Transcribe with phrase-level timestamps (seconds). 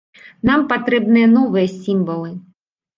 [0.49, 2.37] Нам патрэбныя новыя сімвалы.